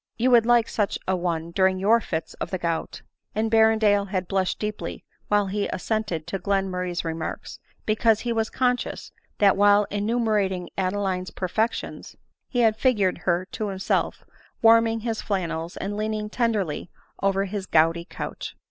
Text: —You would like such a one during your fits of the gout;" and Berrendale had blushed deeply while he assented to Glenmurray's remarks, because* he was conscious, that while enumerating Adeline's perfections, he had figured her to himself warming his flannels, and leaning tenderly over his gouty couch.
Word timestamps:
—You 0.17 0.31
would 0.31 0.47
like 0.47 0.67
such 0.67 0.97
a 1.07 1.15
one 1.15 1.51
during 1.51 1.77
your 1.77 2.01
fits 2.01 2.33
of 2.41 2.49
the 2.49 2.57
gout;" 2.57 3.03
and 3.35 3.51
Berrendale 3.51 4.07
had 4.09 4.27
blushed 4.27 4.57
deeply 4.57 5.03
while 5.27 5.45
he 5.45 5.67
assented 5.67 6.25
to 6.25 6.39
Glenmurray's 6.39 7.05
remarks, 7.05 7.59
because* 7.85 8.21
he 8.21 8.33
was 8.33 8.49
conscious, 8.49 9.11
that 9.37 9.55
while 9.55 9.83
enumerating 9.91 10.71
Adeline's 10.75 11.29
perfections, 11.29 12.15
he 12.49 12.61
had 12.61 12.77
figured 12.77 13.19
her 13.29 13.45
to 13.51 13.67
himself 13.67 14.25
warming 14.63 15.01
his 15.01 15.21
flannels, 15.21 15.77
and 15.77 15.95
leaning 15.95 16.31
tenderly 16.31 16.89
over 17.21 17.45
his 17.45 17.67
gouty 17.67 18.05
couch. 18.09 18.55